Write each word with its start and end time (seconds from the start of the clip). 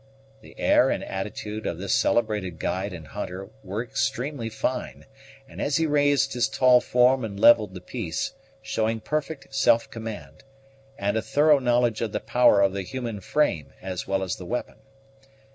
The 0.41 0.57
air 0.59 0.89
and 0.89 1.03
attitude 1.03 1.67
of 1.67 1.77
this 1.77 1.93
celebrated 1.93 2.57
guide 2.57 2.91
and 2.91 3.09
hunter 3.09 3.51
were 3.63 3.83
extremely 3.83 4.49
fine, 4.49 5.05
as 5.47 5.77
he 5.77 5.85
raised 5.85 6.33
his 6.33 6.49
tall 6.49 6.81
form 6.81 7.23
and 7.23 7.39
levelled 7.39 7.75
the 7.75 7.81
piece, 7.81 8.33
showing 8.63 8.99
perfect 9.01 9.53
self 9.53 9.91
command, 9.91 10.43
and 10.97 11.17
a 11.17 11.21
through 11.21 11.59
knowledge 11.59 12.01
of 12.01 12.13
the 12.13 12.19
power 12.19 12.61
of 12.61 12.73
the 12.73 12.81
human 12.81 13.19
frame 13.21 13.73
as 13.79 14.07
well 14.07 14.23
as 14.23 14.33
of 14.33 14.37
the 14.39 14.45
weapon. 14.47 14.77